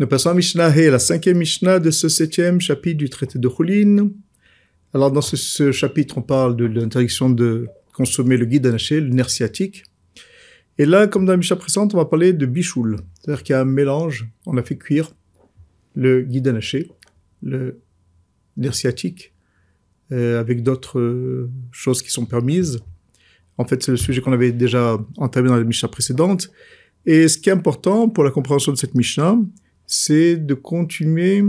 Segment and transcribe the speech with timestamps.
[0.00, 3.48] Nous passons à Mishnah He, la cinquième Mishnah de ce septième chapitre du traité de
[3.48, 4.10] Choulin.
[4.94, 9.28] Alors, dans ce, chapitre, on parle de l'interdiction de consommer le guide anaché, le nerf
[9.28, 9.82] sciatique.
[10.78, 12.98] Et là, comme dans la Mishnah précédente, on va parler de bichoul.
[13.14, 15.10] C'est-à-dire qu'il y a un mélange, on a fait cuire
[15.96, 16.92] le guide anaché,
[17.42, 17.80] le
[18.56, 19.34] nerf sciatique,
[20.12, 22.78] euh, avec d'autres euh, choses qui sont permises.
[23.56, 26.52] En fait, c'est le sujet qu'on avait déjà entamé dans la Mishnah précédente.
[27.04, 29.36] Et ce qui est important pour la compréhension de cette Mishnah,
[29.88, 31.42] c'est de continuer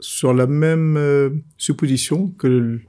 [0.00, 2.80] sur la même euh, supposition que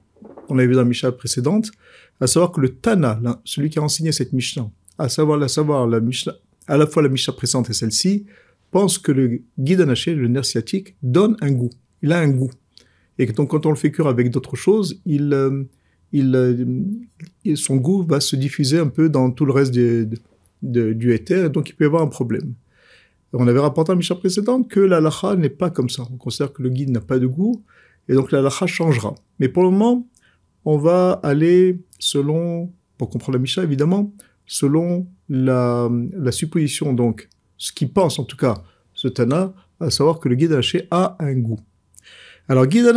[0.50, 1.72] on avait vu dans la Mishnah précédente,
[2.20, 5.88] à savoir que le Tana, celui qui a enseigné cette Mishnah, à savoir la savoir
[5.88, 6.34] la Mishnah,
[6.68, 8.26] à la fois la Mishnah précédente et celle-ci,
[8.72, 11.70] pense que le guide anaché, le nerf sciatique, donne un goût.
[12.02, 12.52] Il a un goût.
[13.20, 15.64] Et donc quand on le fait cuire avec d'autres choses, il, euh,
[16.16, 16.66] euh,
[17.44, 21.50] il, son goût va se diffuser un peu dans tout le reste du éther, et
[21.50, 22.54] donc il peut y avoir un problème.
[23.34, 26.04] On avait rapporté à Mishnah précédente que la lacha n'est pas comme ça.
[26.12, 27.64] On considère que le guide n'a pas de goût,
[28.10, 29.16] et donc la lacha changera.
[29.40, 30.08] Mais pour le moment,
[30.66, 34.14] on va aller selon, pour comprendre la Mishnah évidemment,
[34.46, 35.90] selon la,
[36.32, 38.56] supposition, donc ce qu'il pense en tout cas,
[38.94, 41.60] ce Tana, à savoir que le guide haché a un goût.
[42.50, 42.92] Alors, guide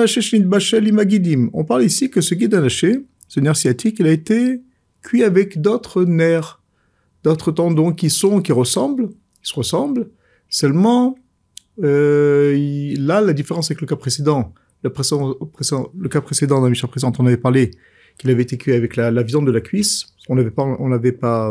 [0.47, 1.48] bachel imagidim.
[1.53, 4.63] On parle ici que ce guide anaché, ce nerf sciatique, il a été
[5.01, 6.61] cuit avec d'autres nerfs,
[7.23, 10.11] d'autres tendons qui sont, qui ressemblent, qui se ressemblent,
[10.55, 11.19] Seulement,
[11.83, 14.89] euh, là, la différence avec le cas précédent, le,
[16.09, 17.73] cas précédent dans la mission précédente, on avait parlé
[18.19, 20.15] qu'il avait été cuit avec la, viande de la cuisse.
[20.29, 21.51] On n'avait pas, on pas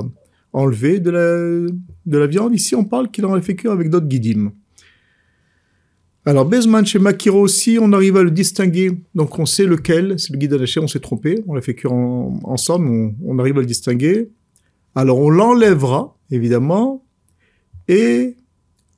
[0.54, 1.70] enlevé de la,
[2.06, 2.56] de la viande.
[2.56, 4.54] Ici, on parle qu'il en a fait cuire avec d'autres guidim.
[6.26, 8.98] Alors, Bezman chez Makiro aussi, on arrive à le distinguer.
[9.16, 11.44] Donc, on sait lequel, c'est le guide attaché, on s'est trompé.
[11.48, 14.30] On l'a fait cuire ensemble, on, on, arrive à le distinguer.
[14.96, 17.04] Alors, on l'enlèvera, évidemment.
[17.90, 18.38] Et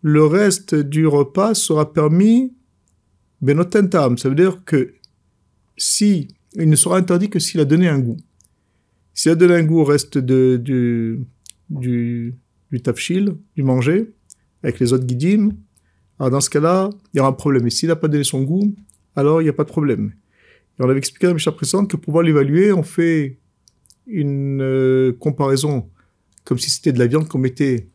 [0.08, 2.54] le reste du repas sera permis
[3.42, 4.20] benotentam.
[4.20, 4.94] Ça veut dire que
[5.78, 8.18] si, il ne sera interdit que s'il a donné un goût.
[9.16, 11.26] S'il a donné un goût au reste de, du,
[11.72, 12.36] du,
[12.72, 12.82] du
[13.56, 14.14] du manger,
[14.62, 15.54] avec les autres guidim,
[16.20, 17.66] alors dans ce cas-là, il y aura un problème.
[17.66, 18.76] Et s'il n'a pas donné son goût,
[19.16, 20.14] alors il n'y a pas de problème.
[20.78, 23.40] Et on avait expliqué dans la Mishnah précédente que pour pouvoir l'évaluer, on fait
[24.06, 25.90] une euh, comparaison
[26.44, 27.90] comme si c'était de la viande qu'on mettait,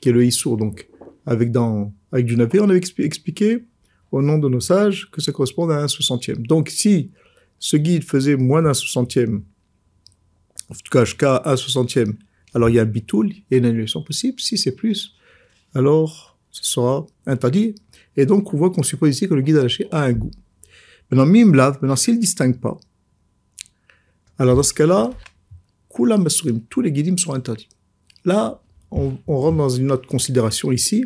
[0.00, 0.88] qui est le issour, donc
[1.28, 3.64] avec, dans, avec du navet, on avait expliqué
[4.10, 6.46] au nom de nos sages que ça correspond à un soixantième.
[6.46, 7.10] Donc si
[7.58, 9.42] ce guide faisait moins d'un soixantième,
[10.70, 12.16] en tout cas jusqu'à un soixantième,
[12.54, 14.40] alors il y a un bitoul, il y a une annulation possible.
[14.40, 15.16] Si c'est plus,
[15.74, 17.74] alors ce sera interdit.
[18.16, 20.30] Et donc on voit qu'on suppose ici que le guide lâché a un goût.
[21.10, 22.78] Maintenant, mimlav, maintenant s'il ne distingue pas,
[24.38, 25.10] alors dans ce cas-là,
[25.94, 27.68] kula masurim, tous les guidim sont interdits.
[28.24, 31.04] Là, on, on rentre dans une autre considération ici,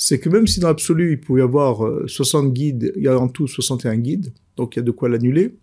[0.00, 3.08] c'est que même si dans l'absolu, il pouvait y avoir 60 euh, guides, il y
[3.08, 5.56] a en tout 61 guides, donc il y a de quoi l'annuler,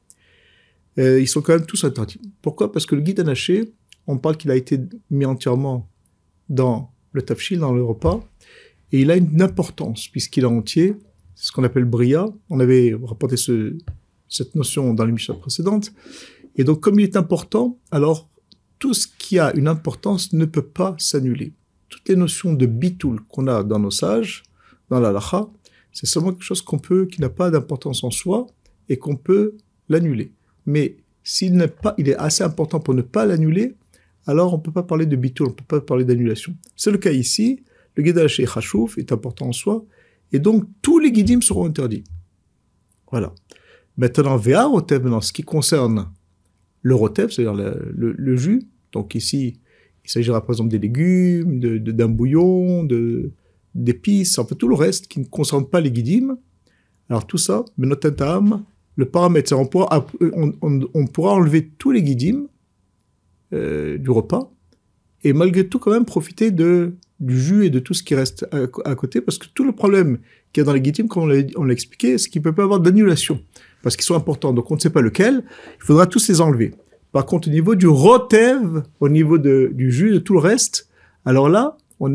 [1.00, 2.20] euh, ils sont quand même tous interdits.
[2.42, 2.72] Pourquoi?
[2.72, 3.72] Parce que le guide anaché,
[4.08, 4.78] on parle qu'il a été
[5.10, 5.90] mis entièrement
[6.50, 8.28] dans le tafshil, dans le repas,
[8.92, 10.96] et il a une importance, puisqu'il est entier,
[11.34, 12.28] c'est ce qu'on appelle bria.
[12.50, 15.94] On avait rapporté cette notion dans l'émission précédente.
[16.58, 18.30] Et donc, comme il est important, alors
[18.80, 21.54] tout ce qui a une importance ne peut pas s'annuler
[21.96, 24.44] toutes les notions de bitoul qu'on a dans nos sages,
[24.90, 25.48] dans la lacha,
[25.94, 28.48] c'est seulement quelque chose qu'on peut, qui n'a pas d'importance en soi
[28.90, 29.56] et qu'on peut
[29.88, 30.34] l'annuler.
[30.66, 33.76] Mais s'il n'est pas, il est assez important pour ne pas l'annuler,
[34.28, 36.54] alors on ne peut pas parler de bitoul, on ne peut pas parler d'annulation.
[36.76, 37.64] C'est le cas ici.
[37.96, 39.86] Le guide chez Hachouf est important en soi,
[40.34, 42.04] et donc tous les guidim seront interdits.
[43.10, 43.34] Voilà.
[43.96, 46.10] Maintenant, Véa Rotev, maintenant, ce qui concerne
[46.82, 49.62] le Rotev, c'est-à-dire le, jus, donc ici,
[50.06, 53.32] il s'agira par exemple des légumes, d'un bouillon, de,
[53.74, 56.38] d'épices, enfin tout le reste qui ne concerne pas les guidimes.
[57.10, 62.48] Alors tout ça, le paramètre, on pourra, on, pourra enlever tous les guidimes
[63.54, 64.52] euh, du repas
[65.24, 68.96] et malgré tout quand même profiter du jus et de tout ce qui reste à,
[68.96, 70.20] côté parce que tout le problème
[70.54, 72.80] qu'il y a dans les guidimes, comme on l'a expliqué, c'est qu'il peut pas avoir
[72.80, 73.42] d'annulation
[73.84, 74.54] parce qu'ils sont importants.
[74.54, 75.44] Donc on ne sait pas lequel,
[75.78, 76.74] il faudra tous les enlever.
[77.16, 80.90] Par contre, au niveau du rotev, au niveau du jus, de tout le reste,
[81.24, 82.10] alors là, on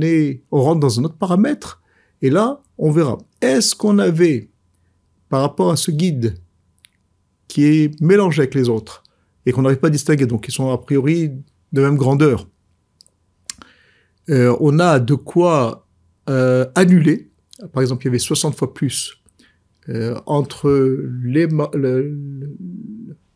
[0.50, 1.81] rentre dans un autre paramètre.
[2.20, 3.17] Et là, on verra.
[3.41, 4.50] Est-ce qu'on avait,
[5.31, 6.35] par rapport à ce guide,
[7.49, 9.02] qui est mélangé avec les autres,
[9.47, 11.31] et qu'on n'arrive pas à distinguer, donc ils sont a priori
[11.73, 12.46] de même grandeur,
[14.29, 15.87] euh, on a de quoi
[16.29, 17.31] euh, annuler.
[17.73, 19.17] Par exemple, il y avait 60 fois plus
[19.88, 20.69] euh, entre
[21.25, 21.49] les,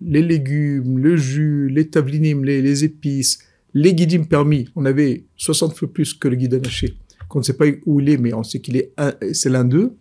[0.06, 3.38] les légumes, le jus, les tablinim, les, épices,
[3.72, 6.96] les guidim permis, on avait 60 fois plus que le guide anaché
[7.28, 8.94] qu'on ne sait pas où il est, mais on sait qu'il est
[9.32, 9.96] c'est l'un d'eux.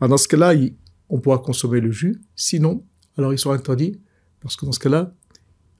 [0.00, 0.54] Dans ce cas-là,
[1.08, 2.20] on pourra consommer le jus.
[2.34, 2.84] Sinon,
[3.16, 4.00] alors ils sont interdits
[4.40, 5.14] parce que dans ce cas-là,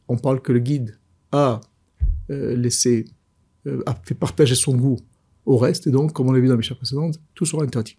[0.08, 0.98] on parle que le guide
[1.32, 1.60] a
[2.30, 3.06] euh, laissé,
[3.66, 4.98] euh, a fait partager son goût
[5.44, 7.96] au reste, et donc, comme on l'a vu dans les chapitres précédentes, tout sera interdit.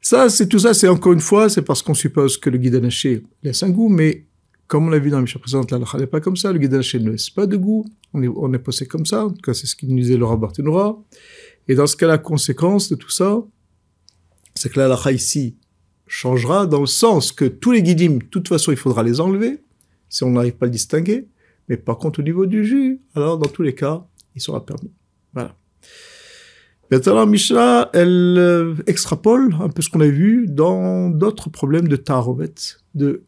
[0.00, 2.76] Ça, c'est tout ça, c'est encore une fois, c'est parce qu'on suppose que le guide
[2.76, 4.24] anaché laisse un goût, mais
[4.72, 6.72] comme on l'a vu dans les chapitres précédentes, la n'est pas comme ça, le guide
[6.72, 7.84] anaché ne laisse pas de goût,
[8.14, 10.38] on est, on posé comme ça, en tout cas, c'est ce qu'il nous disait Laura
[10.38, 10.98] Barthénora.
[11.68, 13.44] Et dans ce cas, la conséquence de tout ça,
[14.54, 15.58] c'est que la halakha ici
[16.06, 19.62] changera dans le sens que tous les guidim, de toute façon, il faudra les enlever,
[20.08, 21.28] si on n'arrive pas à le distinguer.
[21.68, 24.90] Mais par contre, au niveau du jus, alors dans tous les cas, il sera permis.
[25.34, 25.54] Voilà.
[26.90, 31.96] Maintenant, Mishnah, elle euh, extrapole un peu ce qu'on a vu dans d'autres problèmes de
[31.96, 32.54] tarovet,
[32.94, 33.26] de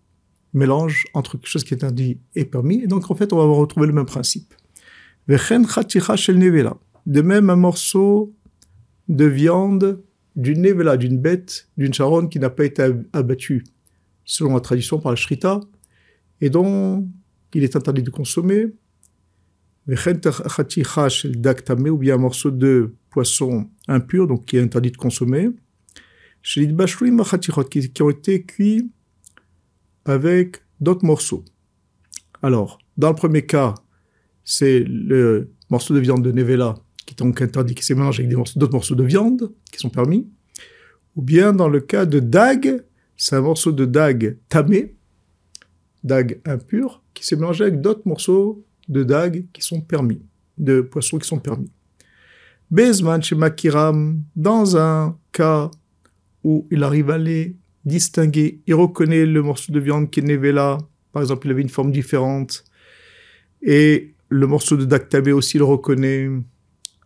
[0.55, 2.83] mélange entre quelque chose qui est interdit et permis.
[2.83, 4.55] Et donc, en fait, on va retrouver le même principe.
[7.07, 8.35] De même, un morceau
[9.09, 10.03] de viande
[10.37, 13.65] d'une nevela, d'une bête, d'une charonne qui n'a pas été abattue
[14.25, 15.61] selon la tradition par la shrita,
[16.41, 17.09] et dont
[17.53, 18.67] il est interdit de consommer,
[19.87, 25.51] ou bien un morceau de poisson impur, donc qui est interdit de consommer,
[26.43, 28.91] qui ont été cuits
[30.05, 31.45] avec d'autres morceaux.
[32.43, 33.75] Alors, dans le premier cas,
[34.45, 36.75] c'est le morceau de viande de Nevela
[37.07, 40.27] qui est donc interdit, qui s'est mélangé avec d'autres morceaux de viande qui sont permis.
[41.17, 42.83] Ou bien dans le cas de dag,
[43.17, 44.95] c'est un morceau de dag tamé,
[46.03, 50.21] dag impur, qui s'est mélangé avec d'autres morceaux de dag qui sont permis,
[50.59, 51.71] de poissons qui sont permis.
[52.71, 55.71] Bezman chez Makiram, dans un cas
[56.43, 60.79] où il arrive à les distinguer, il reconnaît le morceau de viande qui est là,
[61.13, 62.65] par exemple, il avait une forme différente,
[63.63, 66.29] et le morceau de tabé aussi le reconnaît,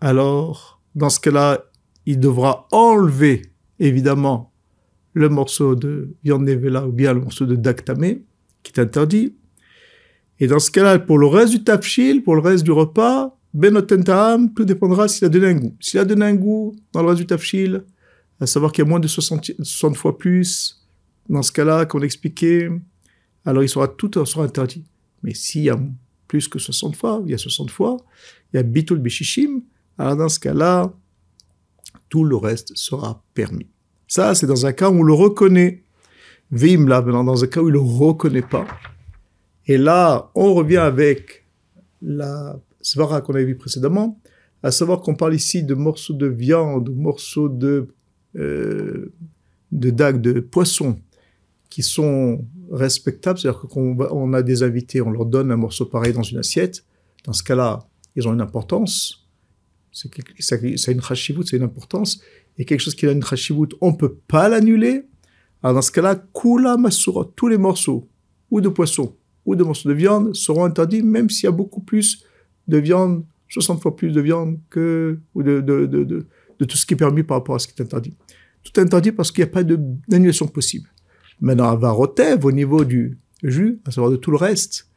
[0.01, 1.65] alors, dans ce cas-là,
[2.07, 3.43] il devra enlever,
[3.79, 4.53] évidemment,
[5.13, 8.23] le morceau de viande nevela ou bien le morceau de dactamé,
[8.63, 9.35] qui est interdit.
[10.41, 14.55] Et dans ce cas-là, pour le reste du tafshil, pour le reste du repas, benotentaam,
[14.55, 15.77] tout dépendra s'il a donné un goût.
[15.81, 17.85] S'il a donné un goût dans le reste du tafshil,
[18.41, 20.87] à savoir qu'il y a moins de 60, 60 fois plus,
[21.29, 22.71] dans ce cas-là, qu'on expliquait,
[23.45, 24.85] alors il sera tout sera interdit.
[25.23, 25.79] Mais s'il y a
[26.27, 27.97] plus que 60 fois, il y a 60 fois,
[28.53, 29.63] il y a bitul bishishim,
[29.97, 30.93] alors dans ce cas-là,
[32.09, 33.67] tout le reste sera permis.
[34.07, 35.83] Ça, c'est dans un cas où on le reconnaît.
[36.51, 38.67] Vim, là, dans un cas où il ne le reconnaît pas.
[39.67, 41.47] Et là, on revient avec
[42.01, 44.19] la svara qu'on avait vu précédemment,
[44.63, 47.89] à savoir qu'on parle ici de morceaux de viande ou morceaux de,
[48.39, 49.13] euh,
[49.73, 50.99] de dague, de poisson,
[51.71, 53.39] qui sont respectables.
[53.39, 56.85] C'est-à-dire qu'on on a des invités, on leur donne un morceau pareil dans une assiette.
[57.25, 57.81] Dans ce cas-là,
[58.17, 59.29] ils ont une importance
[60.39, 62.21] c'est une chashivut, c'est une importance,
[62.57, 65.03] et quelque chose qui a une chashivut, on ne peut pas l'annuler.
[65.63, 68.09] Alors dans ce cas-là, kula masura, tous les morceaux,
[68.51, 69.15] ou de poisson,
[69.45, 72.25] ou de morceaux de viande, seront interdits, même s'il y a beaucoup plus
[72.67, 76.97] de viande, 60 fois plus de viande que, ou de, de, tout ce qui est
[76.97, 78.15] permis par rapport à ce qui est interdit.
[78.73, 80.89] Tout interdit parce qu'il n'y a pas d'annulation possible.
[81.41, 84.89] Maintenant, à Varotev, au niveau du jus, à savoir de tout le reste,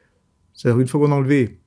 [0.54, 1.60] c'est-à-dire une fois qu'on a enlevé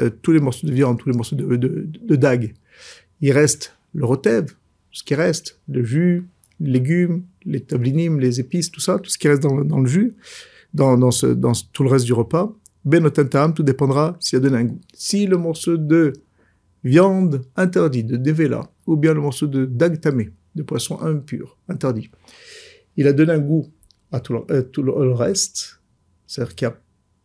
[0.00, 2.54] euh, tous les morceaux de viande, tous les morceaux de, de, dague.
[3.20, 4.52] Il reste le rotev,
[4.90, 6.26] ce qui reste, le jus,
[6.60, 10.14] les légumes, les tablinim, les épices, tout ça, tout ce qui reste dans, le jus,
[10.72, 10.98] dans,
[11.72, 12.52] tout le reste du repas.
[12.84, 14.80] Benotentam, tout dépendra s'il a donné un goût.
[14.94, 16.12] Si le morceau de
[16.84, 22.10] viande interdit, de devela, ou bien le morceau de dag tamé, de poisson impur, interdit,
[22.96, 23.72] il a donné un goût
[24.12, 25.80] à tout le, euh, le reste,
[26.26, 26.80] c'est-à-dire qu'il n'y a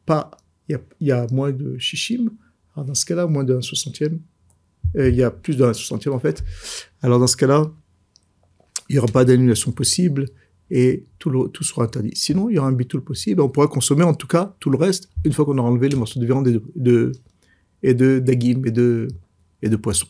[0.05, 0.31] pas,
[0.69, 2.29] il y a, moins de chichim,
[2.75, 4.19] alors dans ce cas-là, moins d'un soixantième,
[4.95, 6.43] euh, il y a plus d'un soixantième en fait.
[7.01, 7.71] Alors dans ce cas-là,
[8.89, 10.25] il n'y aura pas d'annulation possible
[10.69, 12.11] et tout, tout sera interdit.
[12.15, 13.41] Sinon, il y aura un bitoul possible.
[13.41, 15.95] On pourra consommer en tout cas tout le reste une fois qu'on aura enlevé les
[15.95, 17.11] morceaux de viande et de, de
[17.81, 19.07] et de
[19.61, 20.07] et de poisson.